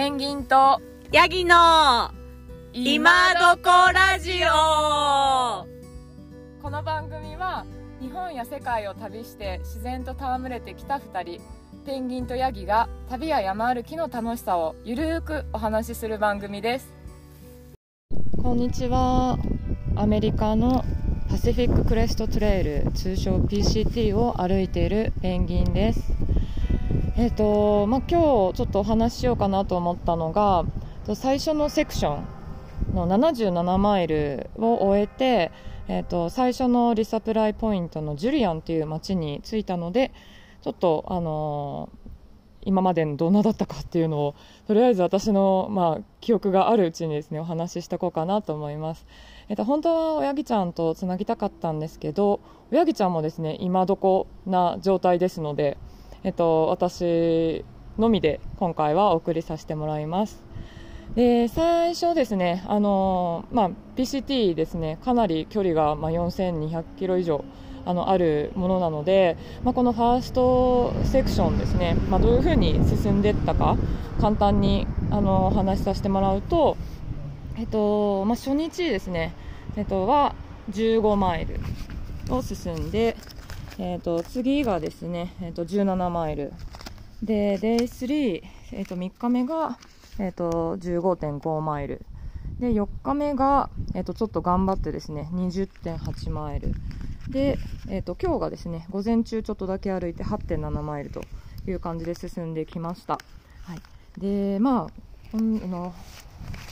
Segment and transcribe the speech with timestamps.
[0.00, 0.80] ペンギンと
[1.12, 2.10] ヤギの
[2.72, 5.66] 今どこラジオ。
[6.62, 7.66] この番組は
[8.00, 11.42] 日本や世界を旅して自然と戯れてきた2人
[11.84, 16.90] ペンギンとヤギが旅や山歩きの楽しさをゆるーくお話しする番組です。
[18.42, 19.36] こんにちは。
[19.96, 20.82] アメリカの
[21.28, 26.00] パシフィッククレストトレイル通称 PCT を歩いているペンギンです
[27.16, 30.64] えっ、とまあ、今日ちょっとお話ししようかなと思ったのが
[31.14, 32.20] 最初のセクショ
[32.92, 35.50] ンの77マイルを終えて、
[35.88, 40.12] えー、と最初のリサプライポイントのジュリアンという町に着いたので
[40.62, 42.10] ちょっと、あのー、
[42.66, 44.34] 今までのどんなだったかっていうのを
[44.68, 49.04] とりあえず私の、まあ、記憶があるうちにですねお話ししておこうかなと思います、
[49.48, 52.40] えー、と本当は親木ちゃんとつなぎたかったんですけど
[52.70, 55.76] 親木ちゃんもですね今どこな状態ですので
[56.22, 57.64] えっと、私
[57.98, 60.42] のみで今回はお送りさせてもらいます。
[61.14, 67.44] で最初ですね、あのまあ、PCT ですね、かなり距離が、まあ、4200キロ以上
[67.84, 73.76] あのあるものなので、まあ、このファーストセクションですね、まあ、どういうふうに進んでいったか
[74.20, 76.76] 簡単にあのお話しさせてもらうと、
[77.56, 79.34] えっとまあ、初日ですね、
[79.76, 80.34] えっと、は
[80.70, 81.58] 15マイル
[82.28, 83.16] を進んで、
[83.82, 86.52] えーと、次がですね、えーと、17マイル
[87.22, 89.78] で Day3、えーと、3日目が、
[90.18, 92.04] えー、と15.5マイル
[92.58, 96.74] で4日目が、えー、とちょっと頑張ってですね20.8マイル
[97.30, 97.56] で、
[97.88, 101.22] えー、と今日がですね午前中ちょっとだけ歩いて8.7マイルと
[101.66, 103.18] いう感じで進んできました。
[103.62, 103.80] はい、
[104.20, 104.88] でま
[105.32, 105.94] あ、うん、あの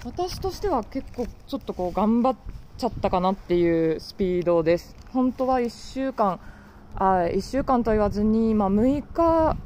[0.05, 2.37] 私としては結構ちょっとこう頑張っ
[2.77, 4.95] ちゃったかなっていうスピードです。
[5.15, 6.39] 本当は1週間
[6.97, 9.57] あ1週間と言わずに、まあ、6日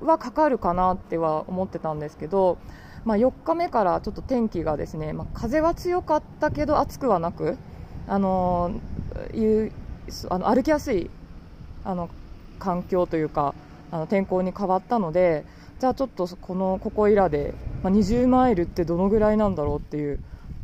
[0.00, 2.58] はかかるかなっては思ってたんですけど、
[3.04, 7.58] まあ、4日目からちょっと天気がですね、まあ、風は強かったけど暑くはなく、
[8.06, 8.72] あの
[9.32, 9.72] いう
[10.28, 11.10] あの歩きやすい
[11.84, 12.10] あの
[12.58, 13.54] 環境というか
[13.90, 15.44] あの天候に変わったので
[15.80, 20.20] じゃあちょっとこのここいらで、まあ、20マイルってどのぐらいなんだろうっていう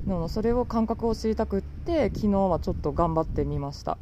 [0.06, 3.98] のそれを感覚を知りたくって昨日はちょっと頑張ってみました。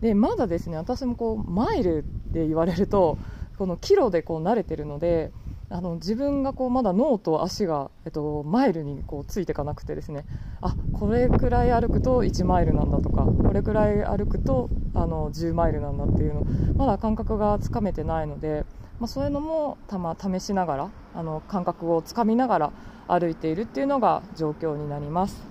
[0.00, 3.18] でまだですね私もこうマイルって言われると
[3.58, 5.32] このキロでこう慣れてるので
[5.72, 10.24] あの自分がこうまだ脳と足が、えっと、マイルにこうついていかなくてですね
[10.60, 18.64] あこれくらい歩くと1マイルなんだとかこれくらい歩くとあの10マイルなんだっていうのまだ感覚がつかめてないので、
[18.98, 22.72] まあ、そういうのもたま試しながらあの感覚をつかみながら
[23.06, 25.50] 歩いているっていうのが状況になります。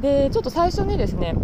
[0.00, 1.34] でちょっと最初にですね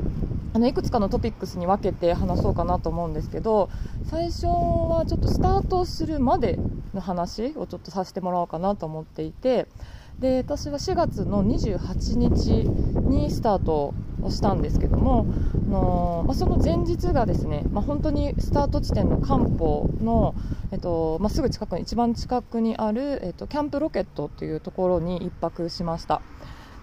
[0.52, 3.70] あのいくつかのトピックスに分けて話そうかなと思うんですけど
[4.04, 6.58] 最初はちょっとスタートするまで
[6.92, 9.68] の話をちょっとさせてもらおうかなと思っていて
[10.18, 12.68] で私は4月の28日
[13.08, 15.24] にスタートをしたんですけども
[15.70, 20.34] の、まあ、その前日がですね、まあ、本当にスタート地点の漢方の、
[20.72, 26.20] えっとまあ、すぐ近くに一番近くにある、えっと、キャンプロケットというところに1泊しました。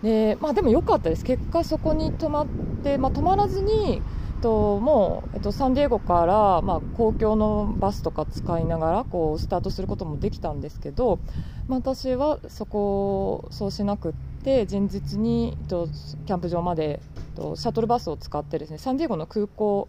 [0.02, 2.47] でまあ、でも良かったです、結果そこに泊まっ
[2.84, 4.02] て、まあ、泊まらずに、
[4.41, 11.19] ともう、えっと、サンディエゴから、まあ、公共のバスとか使いながらこうスタートすることもできたんですけど、
[11.68, 14.13] まあ、私はそこをそうしなくっ
[14.44, 15.88] て前日に、えっと、
[16.25, 19.88] キャンプ場まで、えっと、シャトルバスを使ってですねサンディエゴの空港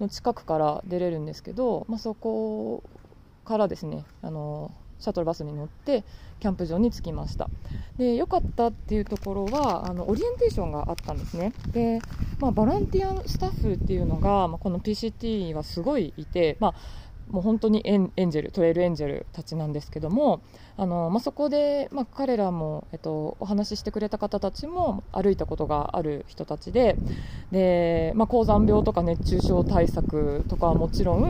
[0.00, 2.82] の近くから出れるんですけど、まあ、そこ
[3.44, 4.72] からですねあの
[5.04, 6.02] シャトルバスに乗って
[6.40, 7.50] キャンプ場に着きました。
[7.98, 11.52] で良かったっていうところはあのオリエンテーションがあったんですね。
[11.72, 12.02] で、
[12.40, 16.74] まあ、ボランティアスタッフっていうのが、まあ、この PCT はすごいいて、まあ
[17.30, 20.42] もう本当にエンジェルトレイルエンジェルたちなんですけども
[20.76, 26.96] あの、まあ、そこで、まあ、彼らも、えっと、お話ししてくれた方たちも歩いたことがある人たちで
[27.50, 31.20] で、まあ、高山病とか熱中症対策とかはもちろん、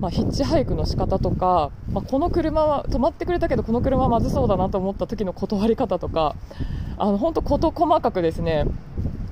[0.00, 6.36] まあ、ヒッチハイクの仕方とか、まあ、この車は止まってくれたけどこの車はまずそうだなと思った時の断り方とか
[6.96, 8.64] あの本当事細かくですね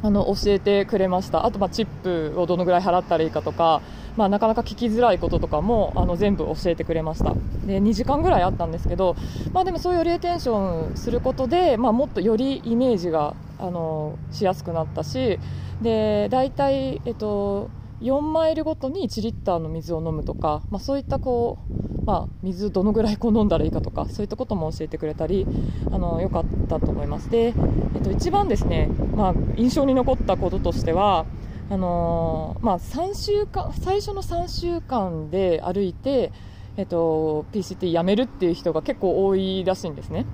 [0.02, 1.46] あの教えてくれました。
[1.46, 3.80] あとまあチップをどのぐらい払ったらいいかとか
[4.16, 7.34] まあ、なかなか聞きづらいこととかもあの全部教えてくれました。
[7.66, 9.16] で2時間ぐらいあったんですけど、
[9.52, 15.38] まあ、でもそういうオリエンテンションすることで、まあ、もっとよりイメージがあのしやすくなったし
[15.80, 17.70] で大体、えっと、
[18.02, 25.46] 4マイルごとに1リッターの水を飲むとか、まあ、そういったこう、まあ、水どのぐらいこう飲んだらいいかとかそういったことも教えてくれたり
[25.90, 27.30] あのよかったと思います。
[27.30, 27.54] で、
[27.94, 31.26] えっと、一番ですね、まあ、印象に残ったこととしては
[31.70, 36.32] あのー、まあ、3週間最初の3週間で歩いて、
[36.76, 40.26] えっと、PCT やめるっていう人が結構多いらしいんですね。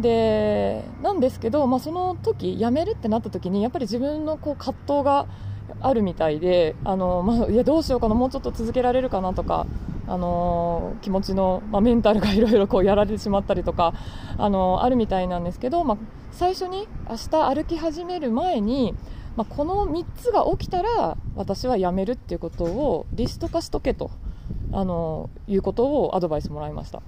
[0.00, 5.26] でなんですけど、まあ、その時辞めるってなった時にやっぱり自分のこう葛藤が
[5.80, 9.66] あるみたいであの、まあ、いやどうしようかなもうちょっと続けられるかなとか
[10.06, 13.94] あの気持ちの、まあ、メンタルが いろいろやられてしまったりとか
[14.38, 15.98] あのあるみたいなんですけど、まあ、
[16.32, 18.94] 最初に明日歩き始める前に、
[19.36, 24.10] まあ、この3つが起きたら私はやめるっていうことをリスト化しとけと
[24.72, 27.02] あのいうことをアドバイスもらいました。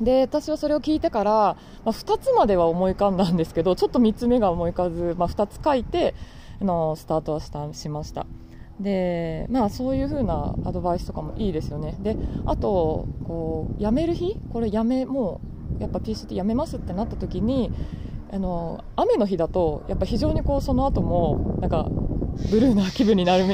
[0.00, 1.56] で私はそれを聞いてから、ま
[1.86, 6.14] あ、2つまでは思い浮かんだんですけどちょっと3つ目が思い浮かず、まあ、2つ書いて
[6.60, 8.26] あのスタートはしたしました。
[8.80, 11.96] でまあそういう風なアドバイスとかもいいですよね。
[12.00, 12.16] で
[12.46, 14.36] あとこう辞める日？
[14.52, 15.40] これ辞めも
[15.78, 17.72] うやっぱ PCT 辞めますってなった時に
[18.32, 21.88] あの雨の日だとやっぱ非常にこうその後もなんか
[22.50, 23.44] ブルーな気分になる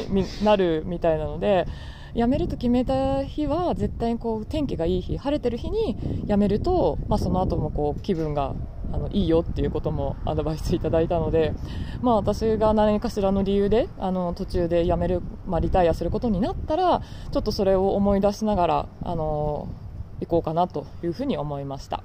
[0.43, 1.67] なるみたいなので
[2.15, 5.97] 辞めると決めた日は絶対にこう天気がいい日晴れてる日に
[6.27, 8.55] 辞めると、まあ、その後もこう気分が
[8.95, 11.53] あのいいよっていうこともアドバイスいただいたので、
[12.01, 17.03] まあ、私が何かしらの理由であの途中で辞める、まあ、リタイアすることになったら
[17.33, 19.69] ちょっとそれを思い出しながらあの
[20.21, 22.05] 行こうかなというふうに思いました。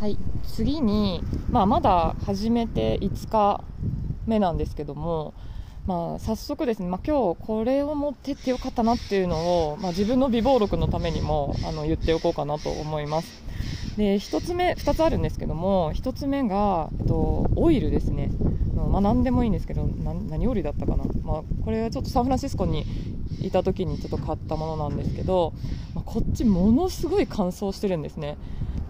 [0.00, 3.62] はい、次に、まあ、まだ始めて5日
[4.26, 5.32] 目なんですけども、
[5.86, 9.36] まあ、早速ですね、まあ、今日これを持ってってよかったなっていうの
[9.70, 13.42] を、まあ、自分の美貌録のためにもあの言っておこうかなと思います。
[13.96, 18.30] で1つ目2つあるんですけども1つ目が、えっと、オイルですね。
[18.90, 19.86] まあ、何でもいいんですけど
[20.28, 22.84] 何オイルだったかな、まあ、これはちょっとサンフランシスコに
[23.40, 25.52] いた時にちょっと買ったものなんですけど、
[25.94, 28.36] まあ、こっちものすごい乾燥してるんですね。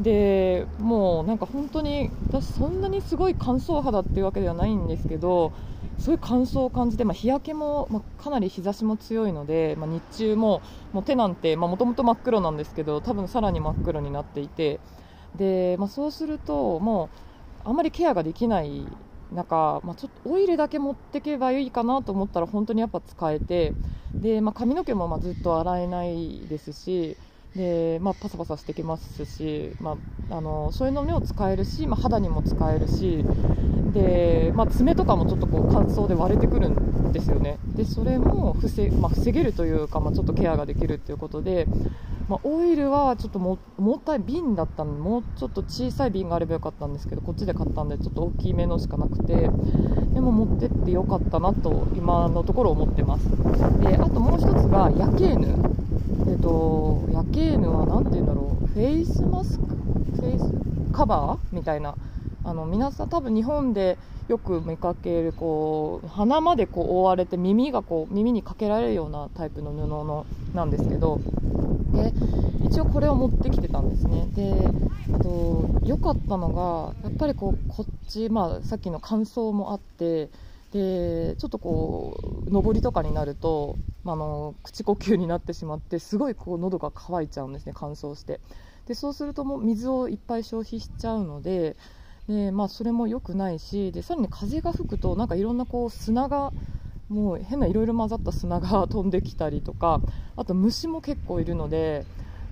[0.01, 5.53] でもうなんか本当に私そんなにすごい乾燥肌っていうわけではないんですけど
[6.03, 10.63] すごい乾燥を感じて、まあ、日焼けも、まあ、かなり日差しも強いので、まあ、日中も
[10.93, 14.81] もう手なんてもともと真っ黒なんですけど多分さらに真っ黒になっていて
[15.35, 17.19] で、まあ、そうするともう
[17.65, 18.99] あんまりケアができない
[19.31, 23.77] 中、まあ、ちょっとオイルだけ持っていけばいいかなと思ったら本当にやっぱ使えて
[24.21, 27.19] で、まあ、髪の毛もまあずっと洗えないですし
[27.55, 33.27] で、まあ、パサパサしてきますし、まあ、あのそういうのにも使えるし、まあ、肌にも使えるし
[33.93, 37.59] で、まあ、爪とかもちょっとこう乾燥で割れてくるんですよね。
[37.77, 41.67] でそれも防,、まあ、防げるというか、まあ、ちょっとケアができるということで、
[42.29, 49.35] まあ、オイルはちょっとも重たい瓶だったのでもうちょっと小さい瓶があればよかったんですけどこっちで買ったんでちょっと大きめのしかなくて
[50.15, 53.29] でも持ってってよかったなと今のところ思ってます。
[53.81, 55.49] であともう一つがヤケーヌ
[56.29, 58.67] えっと、ヤケーヌは何て言うんだろう。
[58.69, 59.67] フェイスマスク？
[59.67, 60.93] フェイス？
[60.93, 61.55] カバー？
[61.55, 61.95] みたいな。
[62.45, 63.99] あの皆さん多分日本で
[64.29, 71.21] よく見かけるこう鼻までこう覆われて耳がこう耳にかけられるようなタイプの布のなんですけど
[71.93, 72.13] で
[72.65, 74.27] 一応これを持ってきてたんですね。
[74.35, 74.55] で
[75.15, 80.31] あと良かったのがやっぱりこうこっち、まあ、さっきの乾燥もあって
[80.73, 82.17] でちょっとこ
[82.47, 88.41] う上りとかになると、まあの口呼吸になってしまってすごいこう喉が渇いちゃうんですね乾燥して。
[88.87, 91.77] でそうするともう水をいっぱい消費しちゃうので
[92.29, 96.53] で、まあ、それも良くないしでさらに風が吹くとなんかいろんなこう砂が
[97.09, 100.01] もう変ないろいろ混ざった砂が 飛んできたりとか
[100.37, 102.07] あと虫も結構いるので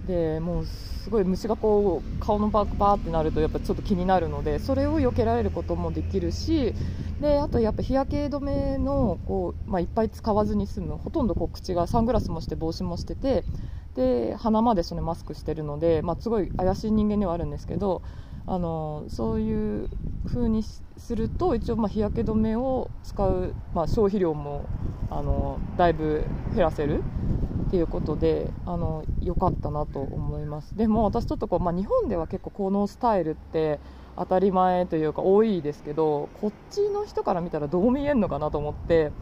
[0.07, 6.75] でもうすごい虫がこう顔のバーバーってなるとやっぱちょっと気になるのでそれを避けられることもできるし
[7.21, 13.45] であとやっぱ日焼け止めのこう、まあ、いっぱい使わずに済むほとんどこう口がサングラスもして帽子もしてて
[13.95, 18.01] で鼻までそれマスクしてるので、まあ、すごい怪しい人間ではあるんですけど
[18.47, 19.89] あのそういう
[20.27, 24.65] 風にすると一応ま日焼け止めを使う、まあ、消費量も
[25.11, 27.03] あのだいぶ減らせる
[27.69, 30.77] っていうことであの良かったなと思います。
[30.77, 33.79] でも私ちょっとこう、まあ、日本では結構このスタイルって
[34.17, 39.13] 当たり前というか多いですけどこっちの人から見たらどう見えるのかなと思って、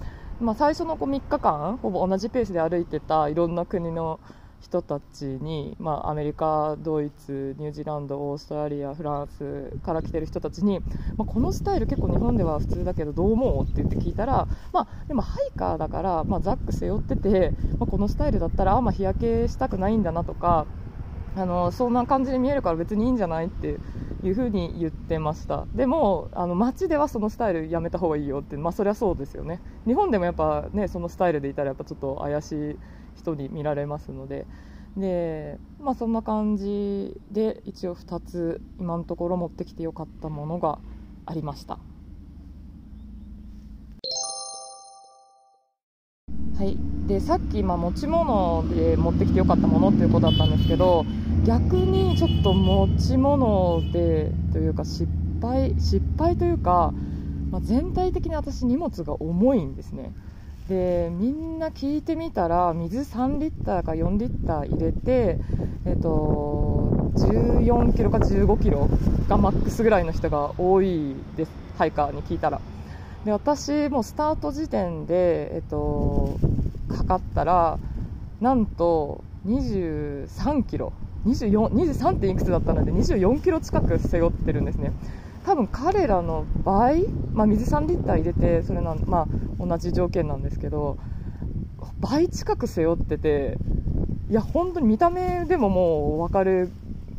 [0.40, 4.18] まあ、最初のこう3日間ほぼ同じペースで歩いてたいろんな国の
[4.60, 10.80] 人たちに、まあ、アメリカ、ドイツ、ニュージーランド、オーストラリア、フランスから来てる人たちに、
[11.16, 20.66] まあ、このスタイル結構日本では普通だけどどう思うって言って聞いたら、まあ、でもハイカーだから、まあ、ザック背負ってて、まあ、このスタイルだったらあんま日焼けしたくないんだなとか
[21.36, 23.76] あのそんな感じに見えるから別にいいんじゃないって
[24.24, 25.66] いうふうに言ってました。
[25.74, 29.60] でもあの街ではそのスタイルやめた方がいいよって、まあ、そりゃそうですよね。
[29.86, 32.78] 日本でもやっぱねそのスタイルでいたらやっぱちょっと怪しい
[33.18, 34.46] 人に見られますので。
[34.96, 40.78] で、まあ、そんな感じで一応2つ今のところ持ってきてよかったものが
[41.26, 41.78] ありました。
[46.58, 51.06] はい、でさっき、まあ、持ち物で持ってきてよかったものっていうことだったんですけど
[51.44, 55.06] 逆にちょっと持ち物でというか失
[55.40, 56.92] 敗失敗というか、
[57.52, 60.12] まあ、全体的に私荷物が重いんですね。
[60.68, 65.38] でみんな聞いてみたら水3リッターか4リッター入れて、
[65.87, 68.88] えっと、14キロか15キロ
[69.28, 71.50] がマックスぐらいの人が多いです。
[71.78, 72.60] ハイカーに聞いたら。
[73.25, 76.38] で私もスタート時点で、えっと、
[76.90, 77.78] 測ったら
[78.40, 80.92] なんと23キロ。
[81.26, 82.20] 24 23.
[82.20, 84.92] 点いくつだったので24キロ近く背負ってるんですね。
[85.45, 89.26] 多分彼らの倍、まあ、水3リッター入れてそれなん、ま
[89.61, 90.99] あ、同じ条件なんですけど
[92.00, 93.59] 倍近く背負ってて
[94.30, 96.71] いや本当に見た目でももう分かる。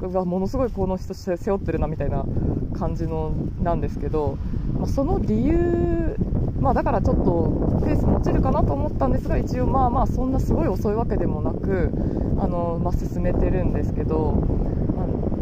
[0.07, 2.23] がものすごいこの人背負ってるなみたいな
[2.77, 4.37] 感じのなんですけど、
[4.77, 6.15] まあ、その理由、
[6.61, 11.91] まあ、だからちょっとペースも落ちるかなと思ったんですが一応まあまあそんなすごい遅いわけでもなく
[12.39, 14.41] あの、まあ、進めてるんですけど、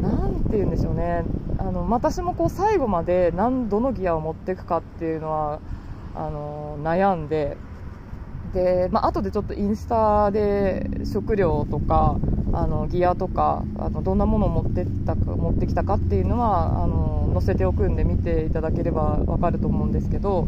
[0.08, 1.24] まあ、なんて言うんでしょうね。
[1.60, 5.60] あの私もこう最後まで何どのギアを持っていくかっていうのは
[6.16, 7.58] あの悩んで。
[8.54, 12.18] で、まあ後でちょっとインスタで食料とか
[12.54, 20.48] あのギアとかあのどんなものを持ってったか持ってきたかっていうのはあの載せておくんで見ていただければ分かると思うんですけど、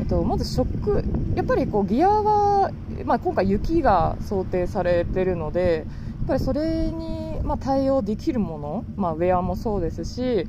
[0.00, 2.72] えっと、まず食やっぱりこうギアは、
[3.04, 10.46] まあ、今回雪が想定されてるのでやっぱりそれに、まあ、対応できるもの、まあ、ウェアもそうですし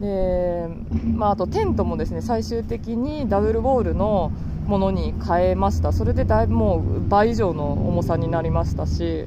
[0.00, 0.68] で、
[1.14, 4.32] まあ、あとテントもですね最終的にダブルウォールの
[4.66, 5.92] ものに変えました。
[5.92, 9.26] それでだいぶもう倍以上の重さになりましたし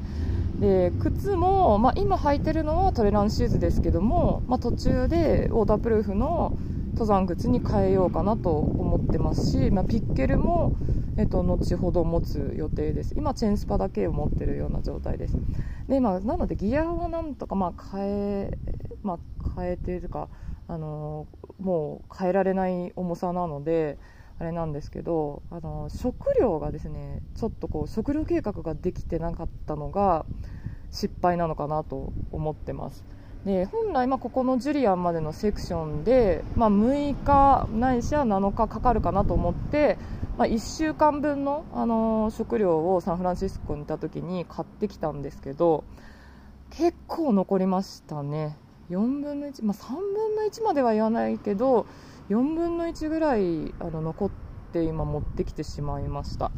[0.59, 6.55] で靴も、まあ、今履いてるのはトレランシューズですけども、まあ、途中でウォータープルーフの
[6.93, 10.73] 登山靴に変えようかなと思ってますし、まあ、ピッケルも、
[11.17, 13.13] えっと、後ほど持つ予定です。
[13.17, 15.37] 今チェーンスパだけを持ってるような状態です。
[15.87, 18.57] で、まあ、なのでギアはなんとかまあ変え、
[19.03, 19.19] まあ、
[19.55, 20.29] 変えてとか
[20.67, 21.27] あの
[21.59, 23.97] もう変えられない重さなので
[24.39, 30.25] あれなんですけどあの食料がですねちょっとこう食料計画ができてなかったのが
[30.91, 33.03] 失敗なのかなと思ってます。
[33.45, 39.97] で本来、ま、ここのジュリアンまでのセクションで、まあ、6日ないしは7日かかるかなと思って、
[40.37, 45.83] まあ、1週間分の、あの、食料をサンフランシスコにいた時に買ってきたんですけど
[46.69, 48.57] 結構残りましたね。
[48.89, 51.85] 4分の1、まあ、3分の1までは言わないけど
[52.29, 54.31] 4分の1ぐらいあの残っ
[54.71, 56.51] て今持ってきてしまいました。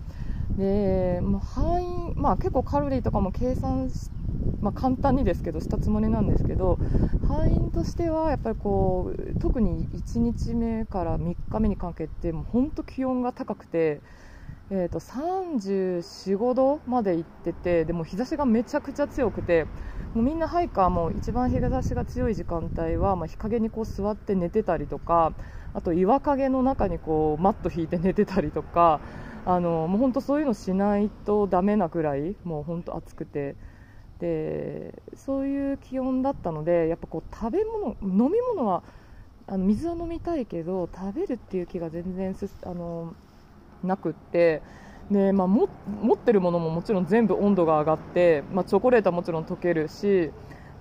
[0.57, 4.11] で、まあ、範囲、まあ、結構カロリーとかも計算し
[4.61, 6.79] まあ、簡単にですけどしたつもりなんですけど
[7.27, 14.01] 敗因としてはやっぱりこう特に1日目から3日目にかけてもう本当気温が高くて、
[14.69, 19.65] えー、と34,5度まで行っててでも日差しがめちゃくちゃ強くて
[20.13, 25.33] もうみんなハイカーも一番日差しが強い時間帯は、まあ、日陰にこう座って寝てたりとか
[25.73, 28.99] あと岩陰の中にこうマット引いて寝てたりとか
[29.45, 33.55] あのもう本当そういうのしないとダメなくらいもう本当暑くて。
[34.19, 38.83] でそういう気温だったのでやっぱこう食べ物飲み物は
[39.47, 43.13] あの水は飲みたいけど食べるっていう気が全然あの
[43.83, 44.61] なくって
[45.11, 45.67] で、まあ、持
[46.13, 50.31] ってるものももちろん全部温度が上がって、まあ、チョコレートはもちろん溶けるし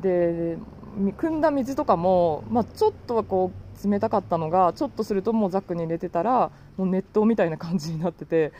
[0.01, 0.59] で
[0.97, 3.51] 汲んだ水とかも、まあ、ちょっとはこ
[3.85, 8.53] う冷たかったのがちょっとするともうザックに入れてたらもう熱湯みたいな感じになってて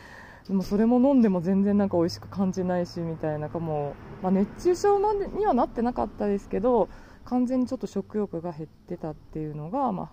[0.47, 6.89] でもそれも飲んでも全然なんか美味しく感じないしみたいなかもう、まあ、熱中症までにはなってなかったですけど
[7.23, 10.11] 完全にちょっと食欲が減ってたっていうのが、ま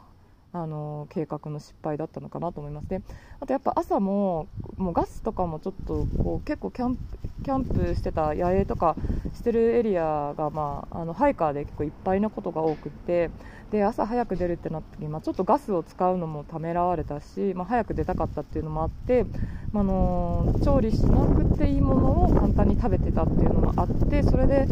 [0.52, 2.88] あ、あの計画の失敗だったのかなと思います。
[2.88, 3.02] で
[3.40, 8.96] あとやっぱ朝ももうガスとかもちょっとこう結構キャンプキャンプしてた野営とか
[9.32, 13.30] してるエリアが、まあ、あのハイカーで結構いっぱいなことが多くて
[13.70, 19.24] で朝早く出るってなった時、まあ、ちょっとガスを使うのもためらわれたし、まあ、早く出たかったっていうのもあって、
[19.72, 24.66] まあの調理しなくていいものを簡単に食べてたっていうのもあってそれで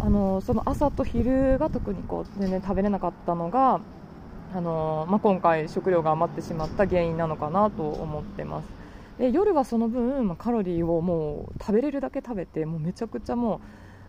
[0.00, 3.80] あのその朝と昼が特にこう全然食べれなかったのが
[4.54, 8.68] あのまあ、今回食料が余ってしまった原因なのかなと思ってます。
[9.18, 13.60] で夜はその分、まあ、カロリーをもう食べれるだけ食べてもうめちゃくちゃもう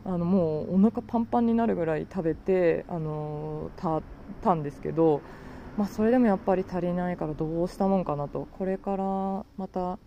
[0.05, 4.01] あのもうお腹パンパンになるぐらい食べてあのた
[4.41, 5.21] たんですけど、
[5.77, 9.03] まあ、それでもやっぱり足りないからどうしたもんかなとこれから
[9.57, 9.99] また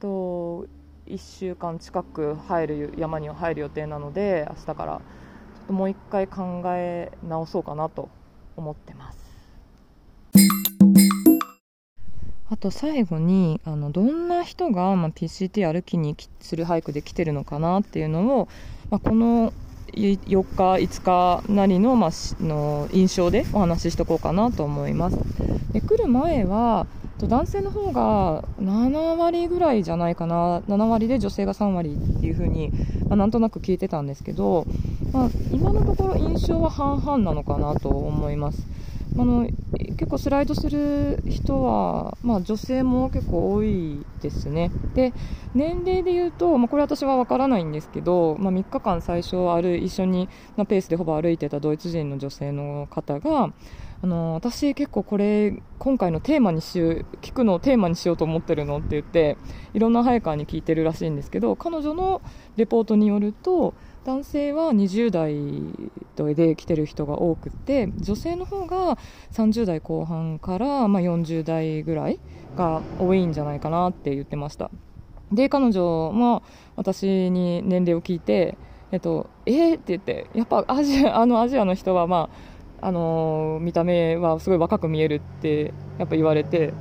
[0.00, 0.66] と
[1.06, 5.02] 1週間近く入る山には入る予定なので明日から
[5.54, 8.08] ちょっともう1回考え直そうかなと
[8.56, 9.27] 思ってます。
[12.50, 18.48] あと最後にあのどんな人が、まあ、PCT 歩きにするハイクで来てるのかなっていうのを、
[18.90, 19.52] まあ、この
[19.92, 22.10] 4日、5日なりの,、まあ、
[22.42, 25.18] の印象でお話ししとこうかなと思います。
[25.72, 26.86] で来る前は
[27.18, 32.70] 男性の方が7割ぐらいじゃないかな7割で女性が3割っていう風に、
[33.08, 34.66] まあ、なんとなく聞いてたんですけど、
[35.12, 38.62] まあ、今のところ印象は半々なのかなと思います。
[39.16, 39.48] あの
[39.96, 44.70] 結構スライドする人は、まあ、女性も結構多いですね。
[44.94, 45.12] で
[45.54, 53.52] 年齢で言うと、まあ、これ私は分からないんですけど、まあ、3日間最初歩一緒になペースでほぼ歩いてたドイツ人の女性の方が
[54.00, 59.36] あの私結構これ今回のテーマにしよう聞くのをテーマにしようと思ってるのって言って
[59.74, 62.22] いろんなハイカーに聞いてるらしいんですけど彼女の
[62.56, 63.74] レポートによると
[64.04, 68.98] 男性は20代で来てる人が多くて女性の方が
[69.32, 72.18] 30代後半から、まあ、40代ぐらい
[72.56, 74.70] が多いんじゃないかなって言ってました。
[75.32, 76.42] で彼女も
[76.76, 78.56] 私に年齢を聞いて
[78.90, 82.30] えっと、えー、って言ってやっぱアジアあのアジアの人は、ま
[82.80, 86.72] ああのー、見た目はすごい若く見えるってやっぱ言われて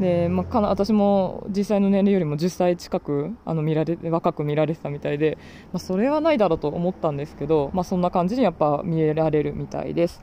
[0.00, 5.38] で、まあ、かな私も実際の年齢よりも10歳近くあの見られ若く見られてたみたいで、
[5.72, 10.22] まあ、それはないだろうと思ったんですけど、まあ、そんな感じにやっぱ見えられるみたいです。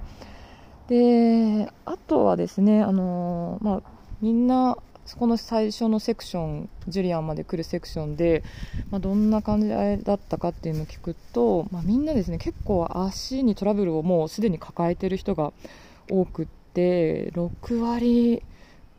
[0.88, 3.82] であとはですね、あのまあ、
[4.22, 8.44] みんなそこの最初のセクションジュリアンまで来るセクションで、
[8.89, 15.53] まあ、どんな感じだったかっていうのを聞くと、まあ、みんなですね結構足にトラブルをもうすでに抱えてる人が
[16.10, 18.44] 多くって6割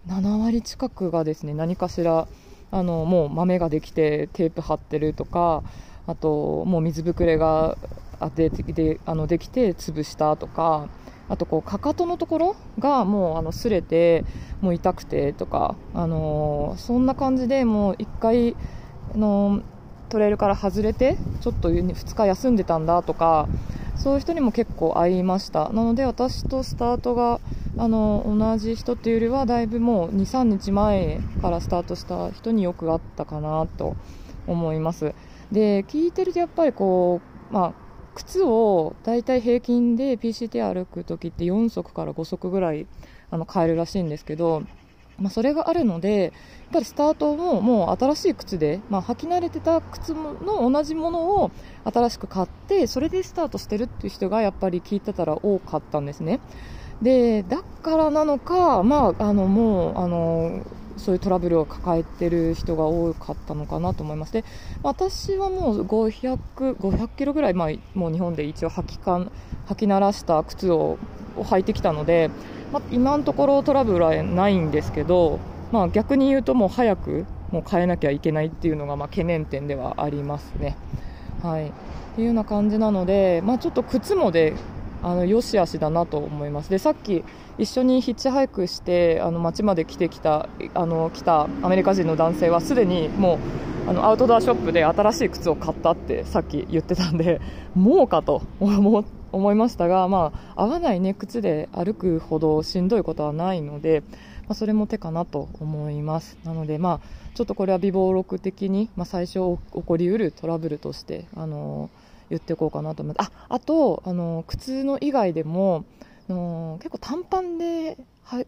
[0.08, 2.28] 7割近くがですね何かしら
[2.70, 5.62] あのもう豆ができてテープ貼ってるとか
[6.06, 7.76] あともう水ぶくれが
[8.34, 10.88] でであのできて潰したとか
[11.28, 14.24] あとこうかかとのところがもうあの擦れて
[14.60, 18.56] もう痛くてとか、あの、そんな感じでもう1回、
[19.14, 19.62] あのー、
[20.08, 23.48] トレイルから外れてちょっと2日休んでたんだとか
[23.96, 25.70] そういう人にも結構会いました。
[25.70, 27.40] なので私とスタートが
[27.78, 33.96] あの同じ人っていうよりはだいぶもう23日前からスタートした人によく会ったかなと
[34.46, 35.14] 思います。
[35.52, 37.74] で聞いてるとやっぱりこう、まあ、
[38.14, 42.86] 靴を大体平均で PCT 歩く時って4足から5足ぐらい
[43.30, 44.62] あの買えるらしいんですけど
[45.18, 46.32] まあ、それがあるのでやっ
[46.72, 51.50] ぱりスタートももう新しい靴で、まあ、履き慣れてた靴の同じものを
[51.84, 56.40] 新しく買ってそれでスタートしてるっていう人がやっぱり聞いてたら多かったんですね。
[57.02, 60.62] でだからなのか、まあ、あのもうあの
[60.96, 64.32] そういうトラブルを抱えてる人が多かったのかなと思います。
[64.32, 64.44] で
[64.82, 69.26] 私はもう500、500キロぐらい、まあ、もう日本で一応履きか
[69.68, 70.98] 履き慣らした靴を
[71.36, 72.30] 履いてきたので、
[72.72, 75.38] まあ、今のところトラブルはないんですけど、
[75.72, 80.76] まあ、逆に言うともう早くもう変えなきゃいけないっていうのがまあ懸念点ではありますね。
[81.42, 81.72] はい、っ
[82.16, 84.54] ていうような感じなので、まあ、ちょっと靴もで
[85.02, 86.70] あの良し悪しだなと思います。
[86.70, 87.24] でさっき
[87.58, 93.38] 一緒にヒッチハイクしてあの街まで来てきたあの来たアメリカ人の男性はすでにも
[93.86, 97.40] うあのアウトドアショップで新しい靴を買ったってさっき言ってたんで
[97.74, 104.02] もうかと思いましたが、まあ、合わない、ね、靴で歩くほどしんどいことはないので、
[104.42, 106.36] まあ、それも手かなと思います。
[106.44, 111.88] なので、まあ、ちょっとこれは微暴録的に、まあ、最初起こりうるトラブルとしてあの
[112.28, 115.84] 言っていこうかなと思いますああとあの靴の以外でも
[116.32, 117.98] の結構短パンで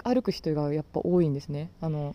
[0.05, 1.71] 歩く人がやっぱ多いんですね。
[1.81, 2.15] あの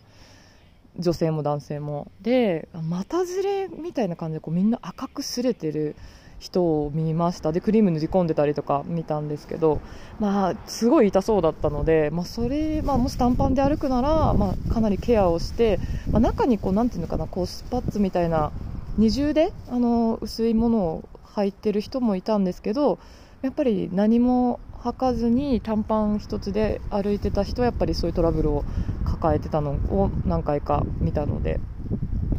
[0.98, 2.10] 女性も男性も。
[2.20, 5.96] で股ずれみたいな感じでこうみんな赤くすれてる
[6.38, 7.52] 人を見ました。
[7.52, 9.80] でクリーム塗り込んでたりとか見たんですけど、
[10.20, 15.78] まあ、すごい痛そうだったので、まあ、それ、まあ、もし短パンで歩くなら、まあ、かなりケアをして、
[16.10, 18.52] まあ、中にこうなんていうのかなこうスパッツみたいな
[18.98, 22.98] 二重であの薄いものを履いてる人もいたんですけど
[23.42, 28.64] やっぱり何も履かずに短パン1つで歩いてた人はやっぱりそういうトラブルを
[29.06, 31.58] 抱えてたのを何回か見たので、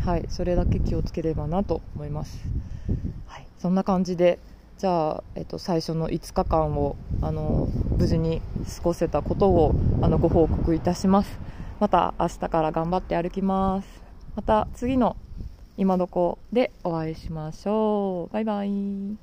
[0.05, 2.45] はい、それだけ気をつければなと思います。
[3.25, 4.37] はい、そんな感じで
[4.77, 8.43] じゃあ、えっと、最初の5日間をあの無事に
[8.77, 11.39] 過ごせたことをあのご報告いたします。
[11.79, 13.87] また明日から頑張って歩きます。
[14.35, 15.17] また次の
[15.77, 18.33] 今どこでお会いしましょう。
[18.33, 19.17] バイバイ。